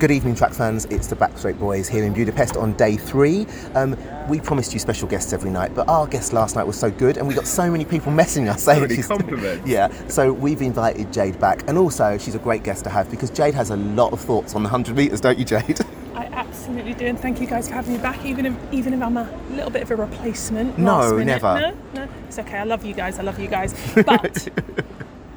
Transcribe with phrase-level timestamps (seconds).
[0.00, 0.86] Good evening, track fans.
[0.86, 3.46] It's the Backstraight Boys here in Budapest on day three.
[3.74, 3.96] Um,
[4.28, 7.16] we promised you special guests every night, but our guest last night was so good,
[7.16, 9.66] and we got so many people messaging us saying many she's compliments.
[9.66, 13.30] Yeah, so we've invited Jade back, and also she's a great guest to have because
[13.30, 15.78] Jade has a lot of thoughts on the hundred meters, don't you, Jade?
[16.14, 18.22] I absolutely do, and thank you guys for having me back.
[18.26, 20.76] Even if even if I'm a little bit of a replacement.
[20.76, 21.26] No, last minute.
[21.26, 21.54] never.
[21.60, 22.58] No, no, it's okay.
[22.58, 23.18] I love you guys.
[23.18, 23.74] I love you guys.
[23.94, 24.48] But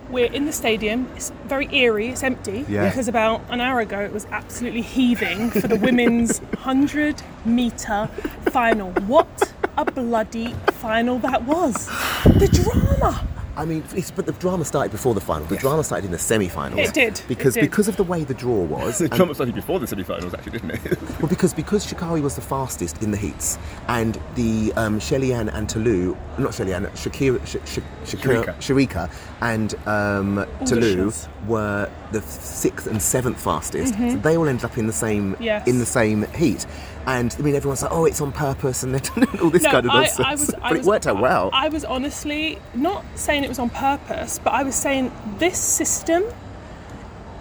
[0.09, 1.07] we're in the stadium.
[1.15, 2.09] It's very eerie.
[2.09, 2.87] It's empty Yeah.
[2.89, 8.09] because about an hour ago it was absolutely heaving for the women's hundred meter
[8.51, 8.91] final.
[9.03, 11.87] What a bloody final that was!
[12.25, 13.27] The drama.
[13.57, 15.47] I mean, it's, but the drama started before the final.
[15.47, 16.79] The drama started in the semi-finals.
[16.89, 17.61] It did, it because did.
[17.61, 18.99] because of the way the draw was.
[18.99, 20.97] The and- drama started before the semi-finals, actually, didn't it?
[21.19, 23.57] Well, because because Sha'Carri was the fastest in the heats,
[23.87, 27.79] and the um, Shelly-Ann and Ta Lou, not Shelly-Ann, Shakira, Sh- Sh-
[28.15, 29.09] Shakira, Shericka
[29.41, 31.29] and um, Toulouse shots.
[31.47, 33.95] were the sixth and seventh fastest.
[33.95, 35.43] So they all ended up in the same Mm-hmm.
[35.43, 35.67] Yes.
[35.67, 36.65] in the same heat.
[37.07, 38.93] And I mean, everyone's like, "Oh, it's on purpose," and
[39.41, 40.19] all this No, kind of I- nonsense.
[40.27, 41.49] I was- I but it was- worked out well.
[41.53, 46.23] I was honestly not saying it was on purpose, but I was saying this system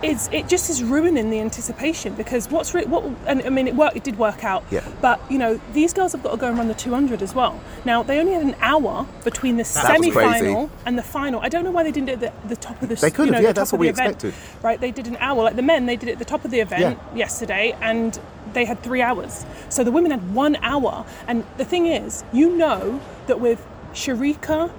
[0.02, 3.74] is it just is ruining the anticipation because what's re- what and I mean it
[3.74, 4.86] worked it did work out Yeah.
[5.00, 7.58] but you know these girls have got to go and run the 200 as well
[7.86, 11.70] now they only had an hour between the semi-final and the final I don't know
[11.70, 13.42] why they didn't do it at the, the top of the They could you have,
[13.42, 14.16] yeah, that's what we event.
[14.22, 14.34] expected.
[14.62, 16.50] right they did an hour like the men they did it at the top of
[16.50, 18.20] the event yesterday and
[18.56, 22.46] they had three hours so the women had one hour and the thing is you
[22.56, 23.60] know that with
[23.92, 24.70] Shericka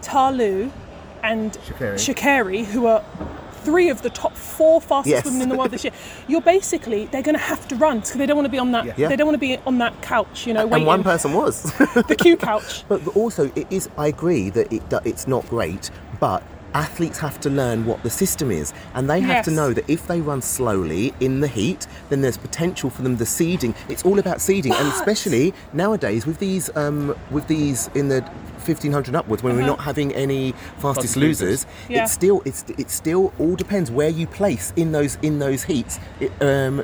[0.00, 0.70] Talu
[1.22, 1.52] and.
[1.78, 3.02] Sha'Carri, who are
[3.62, 5.24] three of the top four fastest Yes.
[5.24, 5.92] women in the world this year,
[6.28, 8.72] you're basically they're going to have to run because they don't want to be on
[8.72, 8.98] that.
[8.98, 9.08] Yeah.
[9.08, 11.62] They don't want to be on that couch, you know, and one person was.
[12.08, 12.84] the Q couch.
[12.88, 13.88] But also, it is.
[13.96, 16.42] I agree that it, that it's not great, but
[16.74, 20.06] athletes have to learn what the system is, and they have to know that if
[20.06, 23.16] they run slowly in the heat, then there's potential for them.
[23.16, 28.08] The seeding, it's all about seeding, and especially nowadays with these um, with these in
[28.08, 28.22] the
[28.66, 29.70] 1500 upwards, when we're Uh-huh.
[29.76, 31.66] not having any fastest Fastest losers, losers.
[31.88, 32.02] Yeah.
[32.04, 35.98] it's still it's it still all depends where you place in those in those heats.
[36.20, 36.82] It, um,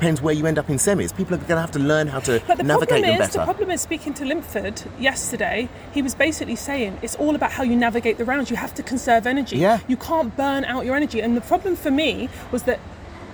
[0.00, 1.14] Depends where you end up in semis.
[1.14, 3.28] People are going to have to learn how to But the navigate problem them is,
[3.28, 3.38] better.
[3.40, 7.64] the problem is speaking to Linford yesterday, he was basically saying it's all about how
[7.64, 8.48] you navigate the rounds.
[8.48, 9.58] You have to conserve energy.
[9.58, 9.80] Yeah.
[9.88, 11.20] You can't burn out your energy.
[11.20, 12.80] And the problem for me was that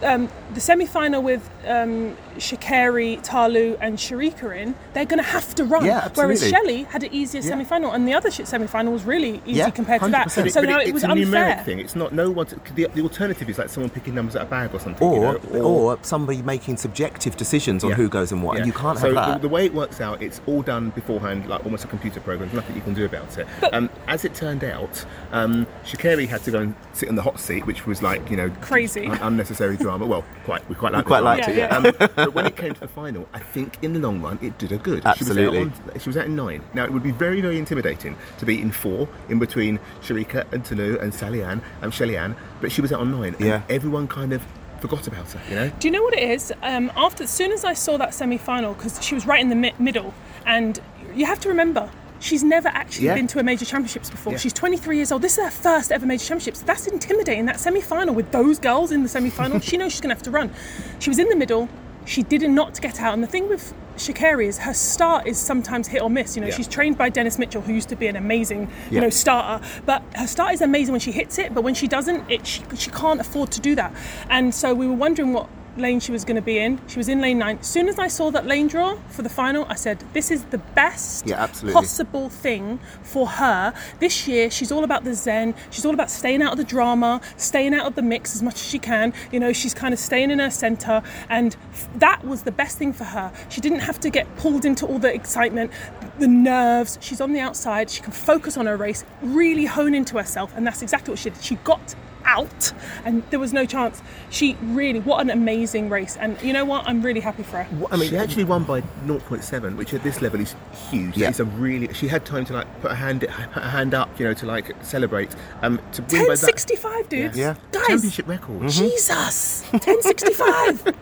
[0.03, 5.65] um, the semi-final with um, Sha'Carri, Talu, and Shericka in, they're going to have to
[5.65, 5.85] run.
[5.85, 6.51] Yeah, Whereas absolutely.
[6.51, 7.49] Shelley had an easier Yeah.
[7.51, 10.29] semi-final, and the other sh- semi-final was really easy Yeah, compared to that.
[10.29, 10.51] 100%.
[10.53, 11.57] So But now it- it was it's a unfair.
[11.57, 11.79] numeric thing.
[11.81, 12.47] It's not no one.
[12.75, 15.07] The, the alternative is like someone picking numbers at a bag or something.
[15.07, 17.97] you or, know, or somebody making subjective decisions on Yeah.
[17.97, 19.43] who goes and what, and you can't so have the- that.
[19.43, 22.49] The, way it works out, it's all done beforehand, like almost a computer program.
[22.51, 23.47] There's nothing you can do about it.
[23.73, 27.41] Um, as it turned out, um, Sha'Carri had to go and sit in the hot
[27.41, 29.07] seat, which was like you know Crazy.
[29.07, 29.37] un-
[29.87, 30.07] unnecessary drama.
[30.07, 31.81] Well, quite we quite liked quite liked it, yeah.
[31.83, 34.39] Yeah, Um, but when it came to the final, I think in the long run
[34.43, 35.05] it did her good.
[35.05, 35.59] Absolutely.
[35.59, 36.63] She was, out on, she was out in nine.
[36.75, 40.65] Now it would be very very intimidating to be in four in between Shericka and
[40.65, 43.35] Tanu and Sally Ann and Shelly Ann, but she was out on nine.
[43.35, 43.63] And Yeah.
[43.69, 44.43] everyone kind of
[44.81, 45.41] forgot about her.
[45.49, 45.73] You know.
[45.79, 46.53] Do you know what it is?
[46.63, 49.55] Um, after, as soon as I saw that semi-final, because she was right in the
[49.55, 50.13] mi- middle,
[50.45, 50.79] and
[51.15, 51.89] you have to remember,
[52.21, 53.15] she's never actually Yeah.
[53.15, 54.33] been to a major championships before.
[54.33, 54.39] Yeah.
[54.39, 55.23] She's 23 years old.
[55.23, 56.63] This is her first ever major championships.
[56.63, 57.47] That's intimidating.
[57.47, 60.31] That semi-final with those girls in the semi-final, she knows she's going to have to
[60.31, 60.51] run.
[60.99, 61.69] She was in the middle.
[62.05, 63.15] She did not get out.
[63.15, 66.37] And the thing with Sha'Carri is her start is sometimes hit or miss.
[66.37, 66.55] You know, Yeah.
[66.55, 69.65] she's trained by Dennis Mitchell, who used to be an amazing, you know, starter.
[69.87, 72.63] But her start is amazing when she hits it, but when she doesn't, it she,
[72.77, 73.93] she can't afford to do that.
[74.31, 75.49] And so we were wondering what
[75.79, 76.81] lane she was going to be in.
[76.89, 77.59] She was in lane nine.
[77.61, 80.45] As soon as I saw that lane draw for the final, I said, "This is
[80.47, 84.51] the best Yeah, possible thing for her this year.
[84.51, 85.55] She's all about the zen.
[85.71, 88.55] She's all about staying out of the drama, staying out of the mix as much
[88.55, 89.13] as she can.
[89.33, 91.57] You know, she's kind of staying in her center, and
[91.97, 93.33] that was the best thing for her.
[93.49, 95.71] She didn't have to get pulled into all the excitement,
[96.19, 96.99] the nerves.
[97.01, 97.91] She's on the outside.
[97.91, 101.31] She can focus on her race, really hone into herself, and that's exactly what she
[101.31, 101.43] did.
[101.43, 101.95] She got
[102.27, 102.73] out
[103.05, 106.87] and there was no chance she really what an amazing race and you know what
[106.87, 110.03] i'm really happy for her What- I mean, she actually won by 0.7, which at
[110.03, 110.55] this level is
[110.91, 111.17] huge.
[111.17, 111.29] Yeah.
[111.29, 111.93] It's a really.
[111.95, 114.47] She had time to like put her hand put her hand up, you know, to
[114.47, 115.35] like celebrate.
[115.63, 117.55] Um, to win by that 1065 dudes Yeah.
[117.73, 118.69] guys championship record.
[118.71, 120.95] jesus 1065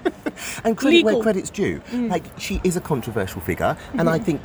[0.64, 1.80] and credit where credit's due.
[1.90, 2.10] Mm.
[2.10, 4.24] Like she is a controversial figure, and I Mm-hmm.
[4.24, 4.42] think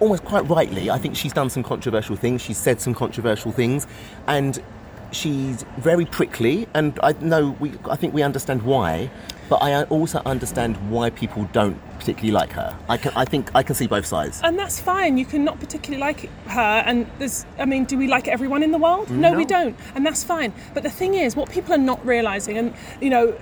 [0.00, 2.40] almost quite rightly, I think she's done some controversial things.
[2.42, 3.86] She's said some controversial things,
[4.26, 4.62] and
[5.12, 6.66] she's very prickly.
[6.74, 9.10] And I know we, I think we understand why,
[9.48, 12.76] but I also understand why people don't particularly like her.
[12.88, 14.40] I can, I think I can see both sides.
[14.42, 18.06] and that's fine you can not particularly like her and there's i mean do we
[18.08, 21.36] like everyone in the world no, we don't and that's fine but the thing is
[21.36, 23.36] what people are not realizing and you know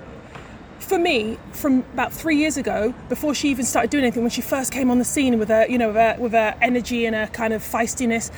[0.79, 4.41] for me, from about three years ago, before she even started doing anything, when she
[4.41, 7.15] first came on the scene with her, you know, with her, with her energy and
[7.15, 8.31] her kind of feistiness,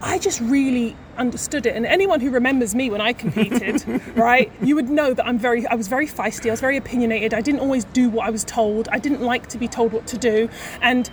[0.00, 1.74] I just really understood it.
[1.74, 3.84] And anyone who remembers me when I competed,
[4.16, 6.46] right, you would know that I'm very, I was very feisty.
[6.46, 7.34] I was very opinionated.
[7.34, 8.88] I didn't always do what I was told.
[8.90, 10.48] I didn't like to be told what to do,
[10.80, 11.10] and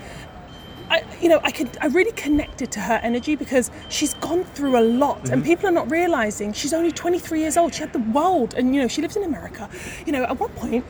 [0.89, 4.77] I, you know, I could, I really connected to her energy because she's gone through
[4.77, 7.73] a lot, and people are not realizing she's only 23 years old.
[7.73, 9.69] She had the world, and you know, she lives in America.
[10.05, 10.85] You know, at one point,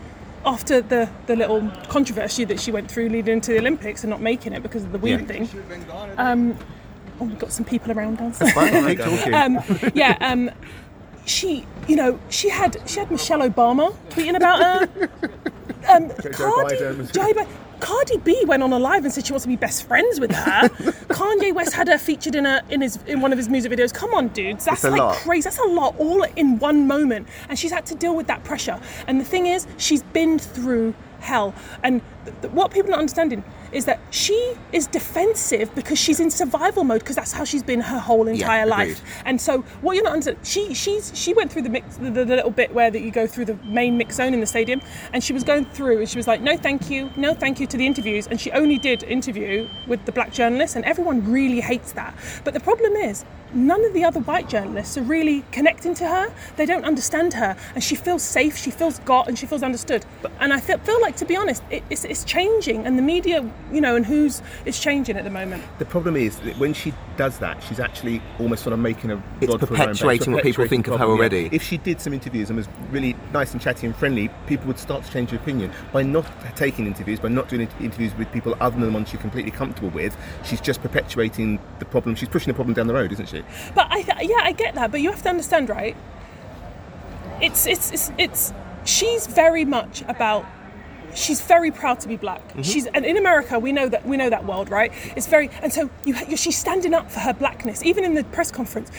[0.45, 4.21] after the the little controversy that she went through leading into the Olympics and not
[4.21, 5.25] making it because of the weed Yeah.
[5.25, 5.50] thing.
[6.18, 6.57] Um,
[7.19, 8.38] oh, we've got some people around us.
[8.53, 9.33] Fine, keep talking.
[9.33, 9.59] um,
[9.95, 10.51] yeah, um,
[11.25, 14.59] she, you know, she had she had Michelle Obama tweeting about
[14.89, 15.09] her.
[15.88, 17.12] Um, Cardi, Biden.
[17.13, 17.48] Joe Biden-
[17.80, 20.31] Cardi B went on a live and said she wants to be best friends with
[20.31, 20.69] her.
[21.10, 23.94] Kanye West had her featured in a in his in one of his music videos.
[23.94, 25.16] Come on, dudes, that's like lot.
[25.18, 25.44] crazy.
[25.44, 28.80] That's a lot, all in one moment, and she's had to deal with that pressure.
[29.07, 31.54] And the thing is, she's been through hell.
[31.83, 33.44] And th- th- what people are not understanding
[33.75, 37.81] is that she is defensive because she's in survival mode because that's how she's been
[37.81, 38.72] her whole entire agreed.
[38.72, 39.01] life.
[39.25, 42.25] And so what you're not understanding, she she's she went through the mix the, the
[42.25, 44.81] little bit where that you go through the main mix zone in the stadium,
[45.13, 47.68] and she was going through and she was like, no, thank you, no, thank you
[47.68, 51.60] to the interviews, and she only did interview with the black journalists, and everyone really
[51.60, 52.16] hates that.
[52.44, 53.25] But the problem is.
[53.54, 56.33] None of the other white journalists are really connecting to her.
[56.57, 58.57] They don't understand her, and she feels safe.
[58.57, 60.06] She feels got, and she feels understood.
[60.42, 63.50] And I feel, feel like, to be honest, it, it's, it's changing, and the media,
[63.75, 65.63] you know, and who's it's changing at the moment.
[65.80, 69.22] The problem is that when she does that, she's actually almost sort of making a
[69.42, 69.88] It's rod for her own back.
[69.88, 71.22] perpetuating what people think of her problem, yeah.
[71.22, 71.50] already.
[71.51, 74.80] If she did some interviews and was really nice and chatty and friendly, people would
[74.80, 75.72] start to change their opinion.
[75.92, 76.25] By not
[76.56, 79.89] taking interviews, by not doing interviews with people other than the ones she's completely comfortable
[79.89, 82.16] with, she's just perpetuating the problem.
[82.16, 83.44] She's pushing the problem down the road, isn't she?
[83.75, 84.89] But I, th- yeah, I get that.
[84.92, 85.98] But you have to understand, right?
[87.42, 88.54] It's, it's, it's, it's.
[88.86, 90.45] She's very much about.
[91.15, 92.45] She's very proud to be black.
[92.50, 92.62] Mm-hmm.
[92.62, 94.91] She's, and in America, we know that we know that world, right?
[95.15, 97.83] It's very, and so you, she's standing up for her blackness.
[97.83, 98.91] Even in the press conference,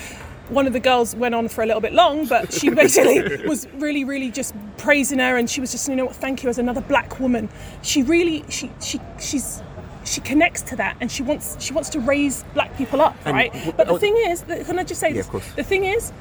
[0.48, 3.68] one of the girls went on for a little bit long, but she basically was
[3.74, 6.58] really, really just praising her, and she was just, you know what, thank you as
[6.58, 7.48] another black woman.
[7.82, 9.62] She really, she, she, she's.
[10.04, 13.34] She connects to that, and she wants she wants to raise black people up, And
[13.34, 13.52] right?
[13.52, 15.52] w- But the oh- thing is, can I just say Yeah, this?
[15.56, 16.12] The thing is,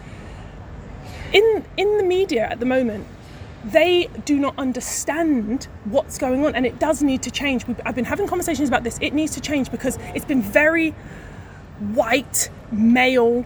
[1.34, 3.06] in in the media at the moment,
[3.72, 7.66] they do not understand what's going on, and it does need to change.
[7.68, 8.98] We've, I've been having conversations about this.
[9.02, 10.92] It needs to change because it's been very
[11.94, 13.46] white, male,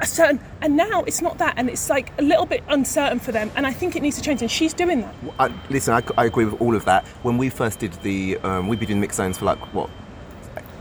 [0.00, 3.30] a certain, and now it's not that, and it's like a little bit uncertain for
[3.32, 3.50] them.
[3.54, 5.14] And I think it needs to change, and she's doing that.
[5.38, 7.06] I, listen, I, I agree with all of that.
[7.22, 9.90] When we first did the, um, we've been doing mixed zones for like what,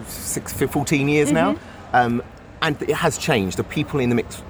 [0.07, 1.95] six, 14 years now, Mm-hmm.
[1.95, 2.23] um,
[2.61, 3.57] and it has changed.
[3.57, 4.41] The people in the mix,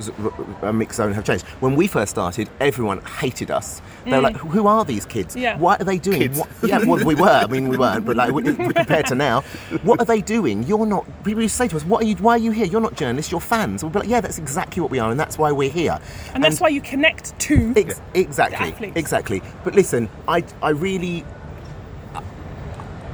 [0.62, 1.46] uh, mix zone have changed.
[1.60, 3.82] When we first started, everyone hated us.
[4.06, 5.36] They were like, "Who are these kids?
[5.36, 5.42] Mm.
[5.42, 5.58] Yeah.
[5.58, 6.20] What are they doing?
[6.20, 6.40] Kids.
[6.40, 7.28] What, yeah, well, we were.
[7.28, 8.34] I mean, we weren't, but like
[8.76, 9.42] compared to now,
[9.84, 10.64] what are they doing?
[10.64, 11.06] You're not.
[11.24, 12.16] People used to say to us, "What are you?
[12.16, 12.66] Why are you here?
[12.66, 13.32] You're not journalists.
[13.32, 15.70] You're fans." We'll be like, "Yeah, that's exactly what we are, and that's why we're
[15.70, 16.00] here."
[16.34, 17.74] And that's why you connect to.
[17.76, 18.98] Ex- exactly, athletes.
[18.98, 19.42] exactly.
[19.64, 21.24] But listen, I, I really,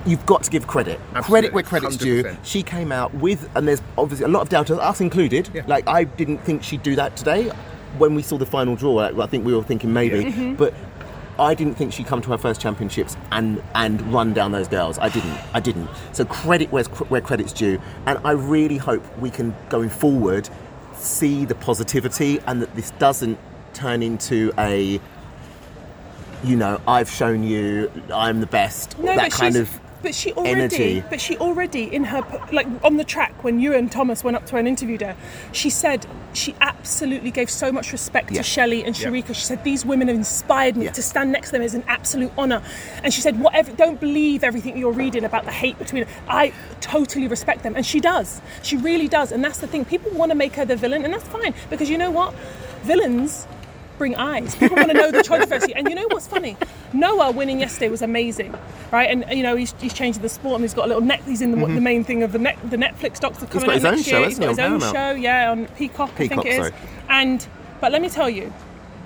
[0.07, 1.00] you've got to give credit.
[1.13, 2.24] Absolutely, Credit where credit's due.
[2.24, 2.38] 100%.
[2.44, 5.50] She came out with, and there's obviously a lot of doubters, us included.
[5.54, 5.63] Yeah.
[5.68, 7.50] Like I didn't think she'd do that today.
[7.98, 10.30] When we saw the final draw, like, I think we were thinking maybe, Yeah.
[10.30, 10.56] Mm-hmm.
[10.56, 10.74] but.
[11.39, 14.98] I didn't think she'd come to her first championships and, and run down those girls.
[14.98, 15.38] I didn't.
[15.53, 15.88] I didn't.
[16.12, 17.79] So credit where's, where credit's due.
[18.08, 20.50] And I really hope we can, going forward,
[20.96, 23.38] see the positivity and that this doesn't
[23.75, 25.00] turn into a
[26.43, 28.98] you know, I've shown you I'm the best.
[28.98, 31.04] No, that kind of but she already, energy.
[31.10, 34.46] but she already in her like on the track when you and Thomas went up
[34.48, 35.16] to her and interviewed her,
[35.51, 38.38] she said she absolutely gave so much respect Yeah.
[38.38, 39.08] to Shelley and Yeah.
[39.08, 39.34] Shericka.
[39.36, 40.92] She said these women have inspired me Yeah.
[40.92, 42.62] to stand next to them is an absolute honor.
[43.04, 46.06] And she said whatever, don't believe everything you're reading about the hate between.
[46.27, 48.42] I totally respect them, and she does.
[48.62, 49.84] She really does, and that's the thing.
[49.86, 52.34] People want to make her the villain, and that's fine because you know what,
[52.84, 53.48] villains
[53.98, 54.56] bring eyes.
[54.56, 55.74] People want to know the controversy.
[55.74, 56.58] And you know what's funny?
[56.94, 58.56] Noah winning yesterday was amazing,
[58.92, 59.10] right?
[59.10, 61.22] And you know he's, he's changing the sport and he's got a little net.
[61.25, 61.75] He's in the, mm-hmm.
[61.75, 63.96] the main thing of the net, the Netflix docs are coming got out his own
[63.96, 64.27] next show, year.
[64.30, 64.96] He's got his own Paramount?
[64.96, 66.58] show, yeah, on Peacock, I think it is.
[66.58, 66.74] sorry.
[67.10, 67.48] And
[67.82, 68.54] but let me tell you,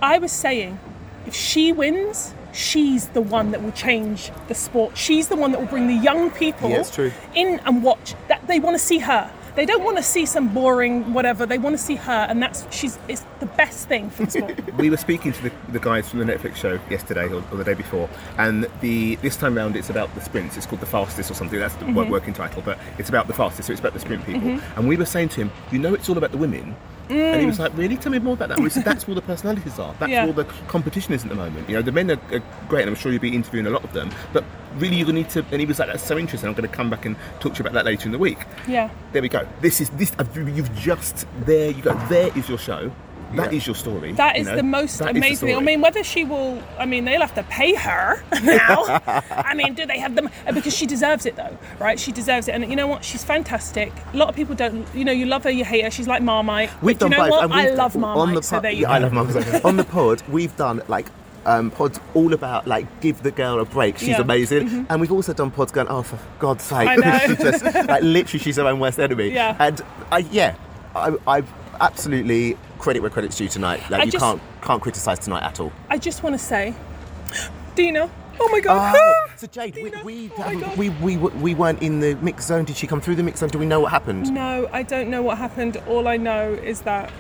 [0.02, 0.80] I was saying,
[1.26, 2.34] if she wins.
[2.54, 4.98] She's the one that will change the sport.
[4.98, 6.84] She's the one that will bring the young people Yeah,
[7.34, 8.14] in and watch.
[8.28, 9.32] That they want to see her.
[9.56, 11.46] They don't want to see some boring whatever.
[11.46, 14.74] They want to see her, and that's she's it's the best thing for the sport.
[14.78, 17.64] we were speaking to the, the guys from the Netflix show yesterday or, or the
[17.64, 20.58] day before, and the this time round it's about the sprints.
[20.58, 21.60] It's called the fastest or something.
[21.60, 22.12] That's the wo- mm-hmm.
[22.12, 23.68] working title, but it's about the fastest.
[23.68, 24.42] So it's about the sprint people.
[24.42, 24.80] Mm-hmm.
[24.80, 26.76] And we were saying to him, you know, it's all about the women.
[27.12, 27.60] And he was mm.
[27.60, 27.98] like, "Really?
[27.98, 29.94] Tell me more about that." We said, "That's where the personalities are.
[30.00, 30.26] That's Yeah.
[30.26, 31.70] where the competition is at the moment.
[31.70, 33.84] You know, the men are, are great, and I'm sure you'll be interviewing a lot
[33.84, 34.10] of them.
[34.34, 34.44] But
[34.78, 36.48] really, you're going to need to." And he was like, "That's so interesting.
[36.48, 38.40] I'm going to come back and talk to you about that later in the week."
[38.68, 38.90] Yeah.
[39.12, 39.48] There we go.
[39.62, 40.12] This is this.
[40.36, 41.72] You've just there.
[41.72, 41.94] You go.
[42.10, 42.92] There is your show.
[43.36, 43.58] That Yeah.
[43.58, 44.12] is your story.
[44.14, 44.56] That is know?
[44.58, 45.56] the most That is the amazing.
[45.58, 49.02] I mean, whether she will, I mean, they'll have to pay her now.
[49.32, 50.30] I mean, do they have them?
[50.54, 52.00] Because she deserves it, though, right?
[52.00, 52.56] She deserves it.
[52.56, 53.04] And you know what?
[53.04, 53.92] She's fantastic.
[54.14, 55.92] A lot of people don't, you know, you love her, you hate her.
[55.92, 56.70] She's like Marmite.
[56.82, 57.50] We've done you know both.
[57.50, 57.52] what?
[57.52, 58.28] I love Marmite.
[58.30, 58.94] On the so pod, there you yeah, go.
[58.94, 59.66] I love Marmite.
[59.66, 61.08] on the pod, we've done like
[61.46, 63.98] um, pods all about like give the girl a break.
[63.98, 64.14] She's Yeah.
[64.16, 64.22] Mm-hmm.
[64.22, 67.20] amazing, and we've also done pods going, oh for God's sake, I know.
[67.26, 69.30] She's just, like literally she's her own worst enemy.
[69.30, 69.56] Yeah.
[69.60, 70.56] and I yeah,
[70.96, 71.44] I, I
[71.80, 73.80] absolutely credit where credit's due tonight.
[73.90, 75.72] Like I you just- can't can't criticise tonight at all.
[75.90, 76.74] I just want to say,
[77.76, 78.10] Dina.
[78.40, 78.96] Oh my God.
[78.98, 82.46] Oh, so Jade, we, Dina, we, oh my we, we, we weren't in the mix
[82.46, 82.66] zone.
[82.66, 83.50] Did she come through the mix zone?
[83.50, 84.32] Do we know what happened?
[84.34, 85.78] No, I don't know what happened.
[85.88, 87.12] All I know is that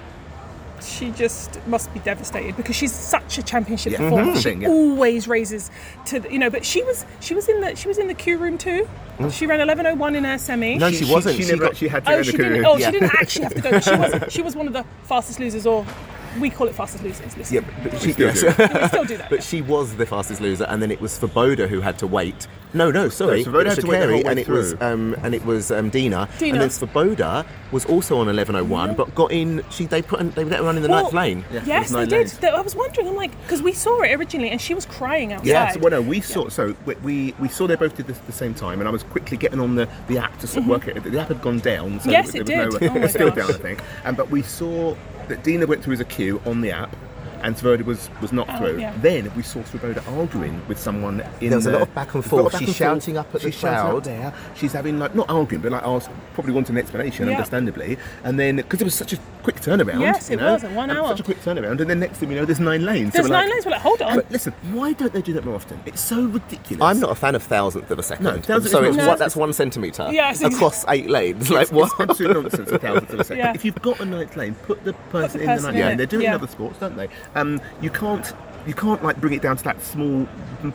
[0.84, 4.00] she just must be devastated because she's such a championship Yeah.
[4.00, 4.34] performer.
[4.34, 4.42] Mhm.
[4.44, 4.68] She yeah.
[4.70, 5.70] always raises
[6.06, 6.50] to the, you know.
[6.50, 8.88] But she was she was in the she was in the Q room too.
[9.32, 10.76] She ran 11:01 in her semi.
[10.76, 10.80] Mm.
[10.80, 11.36] No, she wasn't.
[11.38, 12.66] She, She never got- actually had to Oh, go she to the didn't.
[12.66, 12.86] Oh, Yeah.
[12.88, 13.80] she didn't actually have to go.
[13.80, 15.86] She was she was one of the fastest losers, or
[16.40, 17.36] we call it fastest losers.
[17.38, 17.56] Listen.
[17.56, 18.42] Yeah, but she, still yes.
[18.42, 18.48] do.
[18.82, 19.30] we still do that.
[19.30, 22.48] But she was the fastest loser, and then it was Swoboda who had to wait.
[22.74, 24.40] No, no, sorry, No, Swoboda it was had to wait the Sha'Carri, whole way and
[24.40, 26.30] it was um, and it was um, Dina.
[26.40, 26.54] Dina.
[26.54, 29.64] and then Swoboda was also on 11:01, but got in.
[29.72, 31.44] She they put they let her run in the ninth lane.
[31.52, 32.38] Yeah, yes, there's they lanes.
[32.38, 32.54] did.
[32.54, 33.08] I was wondering.
[33.10, 35.48] I'm like, because we saw it originally, and she was crying outside.
[35.48, 36.48] Yeah, so, well, no, we saw.
[36.48, 38.92] So we, we we saw they both did this at the same time, and I
[38.92, 41.04] was quickly getting on the, the app to sort of work it.
[41.04, 42.00] The app had gone down.
[42.00, 42.10] So Mm-hmm.
[42.12, 42.82] Yes, there it did.
[42.82, 43.38] No, Oh my it's still gosh.
[43.38, 43.82] down, I think.
[44.06, 44.96] And but we saw
[45.28, 46.96] that Dina went through as a queue on the app.
[47.44, 48.80] And Swoboda was, was not Oh, through.
[48.80, 48.94] yeah.
[49.02, 52.24] Then we saw Swoboda arguing with someone in There was a lot of back and
[52.24, 52.52] There's a lot of forth.
[52.54, 52.78] back She's and forth.
[53.04, 54.04] shouting up at the She's shouting crowd.
[54.04, 54.34] there.
[54.56, 57.34] She's having like not arguing, but like asked, probably wanting an explanation, Yeah.
[57.36, 57.98] understandably.
[58.24, 60.00] And then because it was such a quick turnaround.
[60.02, 61.08] Yes, you it know, was, in one hour.
[61.10, 63.14] Such a quick turnaround, and then next thing you know, there's nine lanes.
[63.14, 63.66] So There's we're nine like- lanes.
[63.66, 64.16] We're like, hold on.
[64.18, 65.80] But listen, why don't they do that more often?
[65.86, 66.82] It's so ridiculous.
[66.84, 68.26] I'm not a fan of thousandth of a second.
[68.26, 71.50] No, thousandth so is it's not- what, that's one centimetre Yes, across eight lanes.
[71.50, 71.92] Like It's, what?
[72.00, 72.72] it's absolute nonsense.
[72.72, 73.38] A thousandth of a second.
[73.40, 73.54] Yeah.
[73.54, 75.82] If you've got a ninth lane, put the person the in the person ninth in
[75.84, 75.94] lane.
[75.94, 75.98] it.
[75.98, 76.36] They're doing Yeah.
[76.36, 77.10] other sports, don't they?
[77.36, 78.34] Um, you can't.
[78.68, 80.28] You can't like bring it down to that small,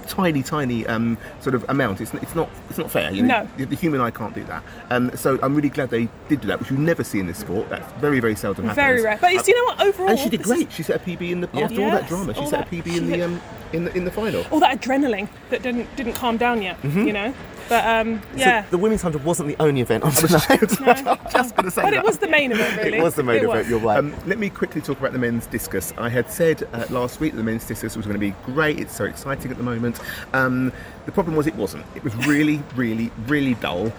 [0.09, 2.01] tiny, tiny um, sort of amount.
[2.01, 2.51] It's, it's not.
[2.69, 3.13] It's not fair.
[3.13, 3.65] You know, No.
[3.65, 4.65] the, human eye can't do that.
[4.91, 7.39] Um, so I'm really glad they did do that, which you never see in this
[7.39, 7.69] sport.
[7.69, 8.75] That's very, very seldom happens.
[8.85, 9.19] Very rare.
[9.21, 9.87] But it's, you know what?
[9.87, 10.73] Overall, And she did great.
[10.73, 12.35] She set a PB in the after all that drama.
[12.35, 13.41] She set that- a PB in the um,
[13.73, 14.45] in the in the final.
[14.51, 16.83] all that adrenaline that didn't didn't calm down yet.
[16.83, 17.33] You know.
[17.68, 18.64] But um, So yeah.
[18.70, 20.50] the women's hundred wasn't the only event on tonight.
[20.50, 20.76] I'm just
[21.56, 21.94] going to say but that.
[21.94, 22.99] it was the main event, really.
[22.99, 23.58] It was the main It event.
[23.58, 23.68] was.
[23.68, 23.99] You're right.
[23.99, 25.92] Um, let me quickly talk about the men's discus.
[25.99, 28.78] I had said uh, last week that the men's discus was going to be great.
[28.78, 29.99] It's so exciting at the moment.
[30.32, 30.73] Um,
[31.06, 31.85] the problem was it wasn't.
[31.94, 33.92] It was really, really, really dull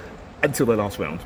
[0.44, 1.20] until the last round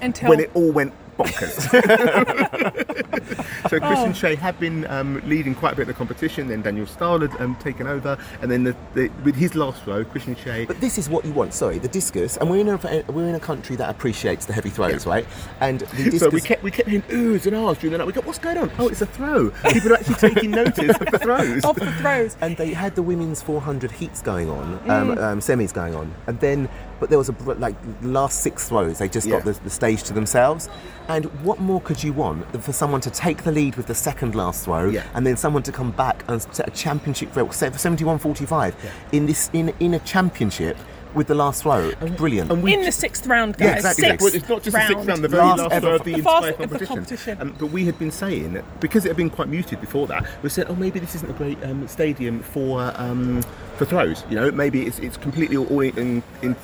[0.00, 1.68] Until when it all went bonkers.
[3.70, 3.80] so Oh.
[3.80, 6.48] Kristjan Čeh had been um, leading quite a bit of the competition.
[6.48, 10.04] Then Daniel Stahl had um, taken over, and then the, the, with his last throw,
[10.04, 10.66] Kristjan Čeh.
[10.66, 11.54] But this is what you want.
[11.54, 12.76] Sorry, the discus, and we're in a
[13.12, 15.26] we're in a country that appreciates the heavy throws, right?
[15.60, 16.22] And the discus.
[16.22, 18.06] So we kept we kept hearing oohs and ahs during the night.
[18.06, 18.70] We go, what's going on?
[18.78, 19.50] Oh, it's a throw.
[19.72, 21.64] People are actually taking notice of the throws.
[21.64, 22.36] off the throws.
[22.40, 24.90] and they had the women's 400 heats going on, Mm.
[24.90, 26.68] um, um, semis going on, and then,
[27.00, 30.02] but there was a like the last six throws, they just got the, the stage
[30.04, 30.68] to themselves.
[31.08, 33.94] And what more could you want than for someone to take the lead with the
[33.94, 35.02] second last throw, Yeah.
[35.14, 38.74] and then someone to come back and set a championship throw, 71-45
[39.12, 40.76] in this in in a championship
[41.14, 41.92] with the last throw?
[42.16, 42.50] Brilliant.
[42.50, 43.76] and we in the sixth round, Yeah, guys.
[43.84, 44.04] exactly.
[44.08, 45.86] Sixth Well, it's not just the sixth round, the very Last last, ever.
[45.88, 46.86] round of the, The entire fast- the competition.
[46.96, 47.38] competition.
[47.42, 50.48] Um, but we had been saying, because it had been quite muted before that, we
[50.48, 53.42] said, oh, maybe this isn't a great um, stadium for um,
[53.76, 54.24] for throws.
[54.30, 56.56] You know, maybe it's, it's completely all in, in, in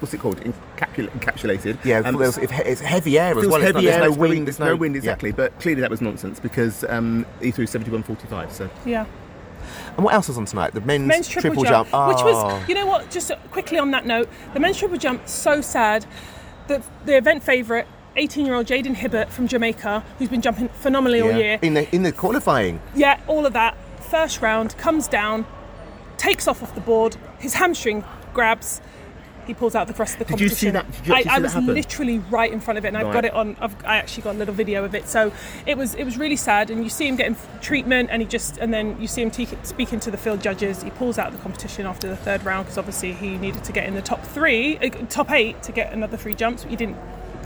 [0.00, 0.40] what's it called?
[0.40, 1.78] Encapsula- encapsulated.
[1.84, 3.56] yeah, Um, there's- if he- it's heavy air as feels well.
[3.56, 4.46] It's not- heavy there's air, no wind.
[4.46, 4.98] there's There's no wind yeah.
[5.00, 8.52] exactly, but clearly that was nonsense because um, he threw 71.45.
[8.52, 9.06] So Yeah.
[9.96, 10.74] And what else was on tonight?
[10.74, 12.08] The men's, men's triple, jump, Oh.
[12.08, 13.10] which was, you know what?
[13.10, 16.04] Just quickly on that note, the men's triple jump so sad.
[16.66, 17.86] The the event favourite,
[18.16, 21.58] 18-year-old Jaydon Hibbert from Jamaica, who's been jumping phenomenally all year.
[21.62, 22.80] in the in the qualifying.
[22.94, 23.76] Yeah, all of that.
[24.00, 25.46] First round comes down,
[26.18, 27.16] takes off off the board.
[27.38, 28.80] His hamstring grabs.
[29.46, 30.72] He pulls out the rest of the competition.
[30.74, 31.74] Did you see that- you I, I see that was happen?
[31.74, 33.56] literally right in front of it, and I've got it on.
[33.60, 35.08] I've, I actually got a little video of it.
[35.08, 35.32] So
[35.66, 36.70] it was it was really sad.
[36.70, 39.48] And you see him getting treatment, and he just and then you see him te-
[39.62, 40.82] speaking to the field judges.
[40.82, 43.86] He pulls out the competition after the third round because obviously he needed to get
[43.86, 46.64] in the top three, uh, top eight to get another three jumps.
[46.64, 46.96] He didn't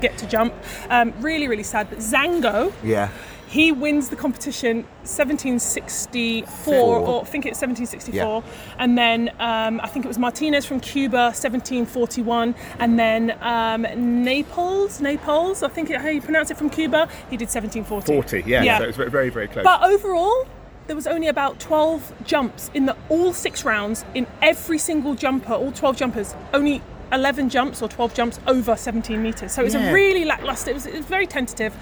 [0.00, 0.54] get to jump.
[0.90, 1.90] Um, really, really sad.
[1.90, 3.08] But Zango, Yeah.
[3.48, 6.98] He wins the competition 1764, Four.
[6.98, 8.12] or I think it's 1764.
[8.12, 8.42] Yeah.
[8.78, 12.54] And then um, I think it was Martinez from Cuba, 1741.
[12.78, 13.82] And then um,
[14.22, 18.12] Naples, Naples, I think it, how you pronounce it from Cuba, he did 1740.
[18.12, 18.78] 40, yeah.
[18.78, 19.64] So it's very, very, very close.
[19.64, 20.46] But overall,
[20.86, 25.54] there was only about 12 jumps in the all six rounds in every single jumper,
[25.54, 26.34] all 12 jumpers.
[26.52, 29.52] Only 11 jumps or 12 jumps over 17 meters.
[29.52, 29.88] So it was Yeah.
[29.88, 30.70] a really lackluster.
[30.70, 31.74] It was, it was very tentative.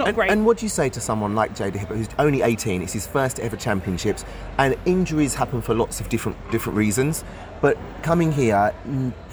[0.00, 0.30] Not And, great.
[0.30, 2.80] and what do you say to someone like Jaydon Hibbert, who's only 18?
[2.80, 4.24] It's his first ever championships,
[4.56, 7.22] and injuries happen for lots of different different reasons.
[7.60, 8.72] But coming here,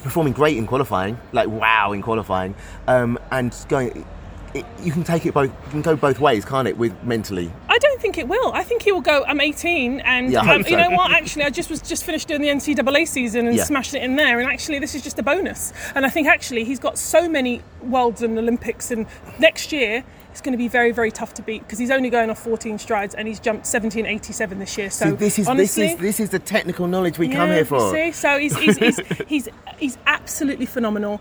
[0.04, 2.54] performing great in qualifying, like wow in qualifying,
[2.90, 4.06] um, and going,
[4.54, 5.50] it, you can take it both.
[5.68, 6.78] You can go both ways, can't it?
[6.78, 8.52] With mentally, I don't think it will.
[8.54, 9.24] I think he will go.
[9.26, 11.12] I'm 18, and Yeah, um, hope you know what?
[11.12, 13.64] Actually, I just was just finished doing the NCAA season and Yeah.
[13.64, 14.40] smashed it in there.
[14.42, 15.72] And actually, this is just a bonus.
[15.96, 19.06] And I think actually he's got so many worlds and Olympics, and
[19.40, 20.04] next year
[20.38, 22.78] it's going to be very very tough to beat because he's only going off 14
[22.78, 24.92] strides and he's jumped 1787 this year.
[24.92, 27.66] So See, this is honestly, this is this is the technical knowledge we come here
[27.66, 27.92] for.
[27.92, 31.20] See, so he's he's, he's, he's he's absolutely phenomenal.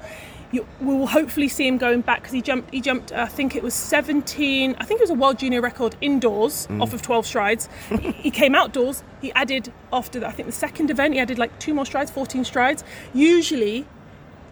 [0.52, 2.74] You, we will hopefully see him going back because he jumped.
[2.74, 3.10] He jumped.
[3.10, 4.76] I think it was 17.
[4.78, 6.82] I think it was a world junior record indoors Mm.
[6.82, 7.68] off of 12 strides.
[7.98, 9.02] he, he came outdoors.
[9.22, 11.14] He added after the, I think the second event.
[11.14, 12.84] He added like two more strides, 14 strides.
[13.14, 13.86] Usually,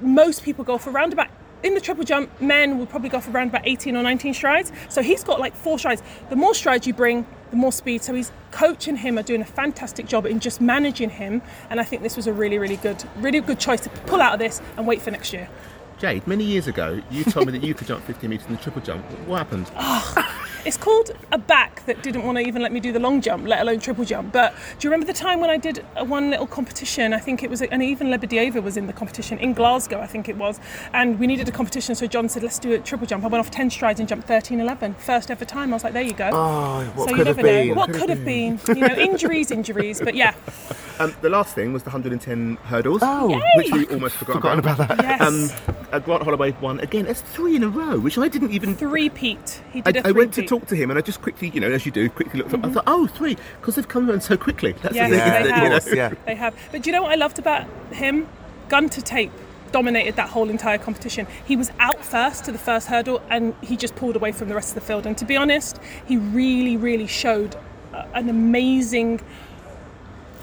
[0.00, 1.28] most people go for around about
[1.64, 4.70] in the triple jump men will probably go for around about 18 or 19 strides.
[4.88, 6.02] So he's got like four strides.
[6.28, 8.02] The more strides you bring the more speed.
[8.02, 11.42] So he's coach and him are doing a fantastic job in just managing him.
[11.70, 14.34] And i think this was a really really good really good choice to pull out
[14.34, 15.48] of this and wait for next year.
[15.98, 18.60] Jade, many years ago, you told me that you could jump 50 metres in the
[18.60, 19.04] triple jump.
[19.26, 19.70] What happened?
[19.76, 20.33] Ah.
[20.64, 23.46] It's called a back that didn't want to even let me do the long jump
[23.46, 24.32] let alone triple jump.
[24.32, 27.12] But do you remember the time when i did a one little competition?
[27.12, 30.28] I think it was and even Lebedeva was in the competition in glasgow i think
[30.28, 30.58] it was.
[30.94, 33.24] And we needed a competition so john said let's do a triple jump.
[33.24, 35.72] I went off 10 strides and jumped 13.11 first ever time.
[35.72, 36.30] I was like there you go.
[36.32, 37.74] Oh, what so could you have never know.
[37.74, 38.58] what could have been?
[38.68, 40.34] You know injuries injuries but yeah
[41.00, 43.40] Um, the last thing was the 110 hurdles, Oh.
[43.56, 44.98] which we almost forgot Forgotten about that.
[45.02, 45.20] yes
[45.68, 47.06] Um, uh, Grant Holloway won again.
[47.06, 48.76] It's three in a row, which I didn't even.
[48.76, 51.48] three peat he I, did I went to talk to him and I just quickly,
[51.50, 52.64] you know, as you do, quickly looked up.
[52.64, 54.72] I thought, oh, three, because they've come around so quickly.
[54.82, 55.62] That's Yes, the they thing, have.
[55.64, 55.76] you know.
[55.76, 56.14] Of yeah.
[56.26, 56.54] They have.
[56.70, 58.28] But do you know what I loved about him?
[58.68, 59.32] Gun to tape
[59.72, 61.26] dominated that whole entire competition.
[61.44, 64.54] He was out first to the first hurdle and he just pulled away from the
[64.54, 65.04] rest of the field.
[65.06, 67.56] And to be honest, he really, really showed
[68.14, 69.20] an amazing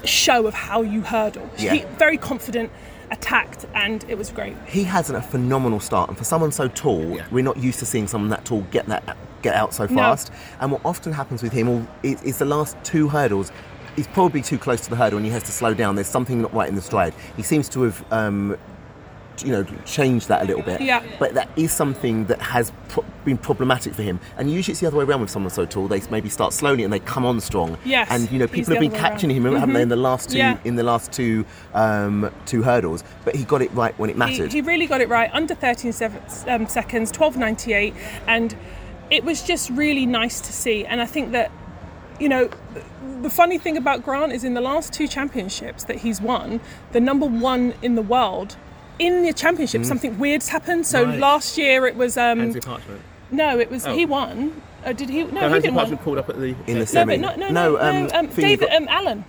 [0.04, 1.48] show of how you hurdle.
[1.58, 1.74] Yeah.
[1.74, 2.70] He, very confident,
[3.10, 4.56] attacked, and it was great.
[4.66, 7.26] he has a phenomenal start, and for someone so tall, Yeah.
[7.30, 9.96] we're not used to seeing someone that tall get that get out so No.
[9.96, 10.30] fast.
[10.60, 13.50] And what often happens with him all- is, is the last two hurdles.
[13.96, 15.96] He's probably too close to the hurdle, and he has to slow down.
[15.96, 17.12] There's something not right in the stride.
[17.36, 18.04] He seems to have.
[18.12, 18.56] Um,
[19.44, 20.80] you know, change that a little bit.
[20.80, 21.02] Yeah.
[21.18, 24.20] But that is something that has pro- been problematic for him.
[24.36, 25.88] And usually it's the other way around with someone so tall.
[25.88, 27.78] They maybe start slowly and they come on strong.
[27.84, 29.46] Yes, And you know, people have been catching around.
[29.46, 30.58] him, haven't they, in the last two Yeah.
[30.64, 33.04] in the last two um, two hurdles.
[33.24, 34.52] But he got it right when it mattered.
[34.52, 37.94] he really got it right under 13 sev- um, seconds, 12.98,
[38.26, 38.54] and
[39.10, 40.84] it was just really nice to see.
[40.84, 41.50] And I think that,
[42.20, 42.50] you know,
[43.20, 46.60] the funny thing about Grant is in the last two championships that he's won,
[46.92, 48.56] the number one in the world.
[48.98, 50.86] In the championship, something weird's happened.
[50.86, 51.18] So Right.
[51.18, 53.00] last year it was um, Hansle Parchment.
[53.30, 53.94] no, it was Oh.
[53.94, 54.60] he won.
[54.84, 55.22] Uh, did he?
[55.24, 55.74] No, No, he Hansle didn't win.
[55.76, 56.48] Parchment pulled up at the.
[56.48, 57.16] in the No, semi.
[57.18, 57.80] but no, no, no, no.
[57.80, 59.24] um, um, David, got- um, Allen.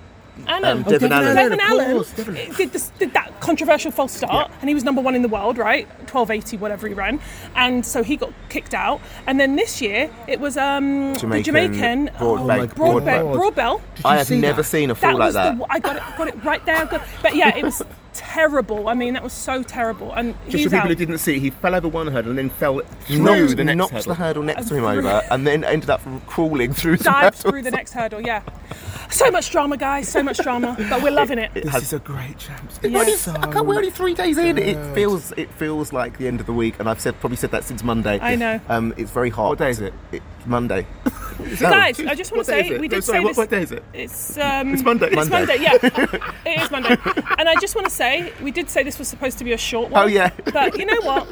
[0.48, 0.66] Allen.
[0.80, 1.28] Um, Devon Devon Allen.
[1.38, 1.50] Allen.
[1.52, 5.00] Devon of Allen course, did, this, did that controversial false start, and he was number
[5.00, 5.88] one in the world, right?
[6.08, 7.20] Twelve eighty, whatever he ran,
[7.56, 9.00] and so he got kicked out.
[9.28, 13.34] And then this year it was um, the Jamaican Jamaican Broadbell- oh, Broadbell.
[13.34, 13.56] God.
[13.56, 13.82] Broadbell.
[14.04, 14.68] I have see never that?
[14.68, 15.58] seen a fall That like that.
[15.60, 16.86] the I got it, got it right there.
[16.88, 18.88] Got- But yeah, it was terrible.
[18.90, 20.12] I mean, that was so terrible.
[20.14, 20.88] And Just he's for people out.
[20.90, 23.78] who didn't see, he fell over one hurdle and then fell through knocked, the next
[23.78, 24.08] knocked hurdle.
[24.10, 27.52] the hurdle next to him over, and then ended up crawling through the dived hurdle.
[27.52, 28.22] through the next hurdle.
[28.22, 28.42] Yeah,
[29.10, 30.08] so much drama, guys.
[30.08, 31.54] So much drama, but we're loving it.
[31.54, 32.80] This has- is a great champs.
[32.84, 33.04] Yeah.
[33.16, 34.58] So I can't- we're only three days in.
[34.58, 37.52] It feels it feels like the end of the week, and I've said probably said
[37.52, 38.20] that since Monday.
[38.22, 38.60] I know.
[38.70, 39.50] Um, it's very hot.
[39.50, 39.94] What day is it?
[40.12, 40.86] It's Monday.
[41.60, 42.80] Guys, I just want to say it?
[42.82, 43.38] we No, did sorry, say what, this.
[43.38, 43.84] what day is it?
[43.94, 45.08] It's um, It's Monday.
[45.08, 45.36] It's Monday.
[45.38, 45.74] Monday, yeah.
[46.46, 46.96] it is Monday.
[47.38, 49.58] And I just want to say we did say this was supposed to be a
[49.58, 50.04] short one.
[50.04, 50.32] Oh, yeah.
[50.52, 51.28] But you know what?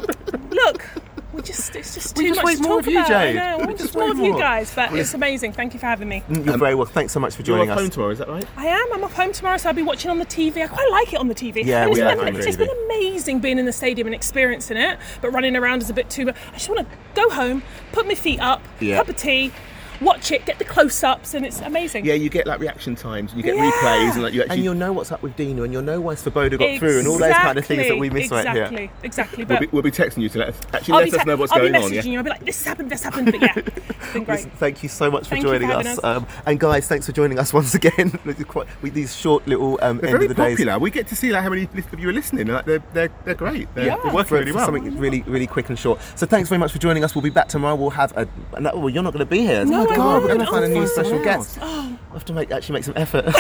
[0.52, 0.88] Look,
[1.34, 3.08] we just it's just We too just much want to more talk of you, about.
[3.08, 3.38] Jade.
[3.38, 3.58] I know.
[3.60, 5.54] We We just just more want of you guys, but it's amazing.
[5.54, 6.24] Thank you for having me.
[6.30, 6.86] You're very well.
[6.86, 7.82] Thanks so much for joining You're joining off us.
[7.84, 8.46] home tomorrow, is that right?
[8.58, 8.94] I am.
[8.94, 10.62] I'm off home tomorrow, so I'll be watching on the TV.
[10.62, 11.64] I quite like it on the TV.
[11.64, 12.68] Yeah, and it's we been, like it on it's the just TV.
[12.68, 15.00] been amazing being in the stadium and experiencing it.
[15.22, 16.26] But running around is a bit too.
[16.26, 16.36] much.
[16.50, 18.98] I just want to go home, put my feet up, Yeah.
[18.98, 19.54] cup of tea,
[20.02, 22.06] watch it, get the close-ups, and it's amazing.
[22.06, 23.72] Yeah, you get like reaction times, and you get Yeah.
[23.72, 24.56] replays, and like you actually.
[24.58, 27.08] And you'll know what's up with Dina, and you'll know why Swoboda got through, and
[27.08, 28.90] all those kind of things that we miss exactly, right here.
[29.04, 31.24] Exactly, we'll, be, we'll be texting you to let us actually I'll let be, us
[31.24, 31.84] te- know what's I'll going be on.
[31.92, 32.02] messaging Yeah.
[32.12, 32.18] you.
[32.18, 33.32] I'll be like, this happened, this happened.
[33.32, 34.36] But yeah, it's been great.
[34.38, 35.86] Listen, thank you so much for Thank you joining for us.
[35.98, 36.04] us.
[36.04, 38.20] Um, and guys, thanks for joining us once again.
[38.26, 40.58] With quite- with these short little um, They're end very of the days.
[40.58, 40.80] popular.
[40.80, 42.48] We get to see like how many of you are listening.
[42.48, 43.74] Like, they're, they're, they're great.
[43.76, 43.98] They're, Yeah.
[44.04, 44.66] they're working for, really well.
[44.66, 46.00] something really, really quick and short.
[46.16, 47.14] So thanks very much for joining us.
[47.16, 47.76] We'll be back tomorrow.
[47.76, 48.28] We'll have a.
[48.60, 49.66] No, well, you're not going to be here.
[49.66, 50.50] No, my I God, we're going to won't.
[50.52, 51.58] find a new find special someone guest.
[51.58, 51.88] else.
[52.12, 53.26] We'll have to make actually make some effort.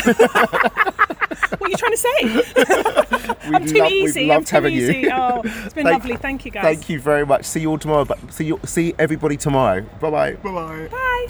[1.57, 3.35] What are you trying to say?
[3.55, 4.21] I'm too love- we've easy.
[4.23, 4.89] I'm loved too having you.
[4.89, 5.09] easy.
[5.11, 6.15] Oh, it's been Thank- lovely.
[6.17, 6.63] Thank you, guys.
[6.63, 7.45] Thank you very much.
[7.45, 8.05] See you all tomorrow.
[8.05, 9.81] But see you, see everybody tomorrow.
[9.99, 10.33] Bye bye.
[10.35, 10.87] Bye bye.
[10.87, 11.07] Bye.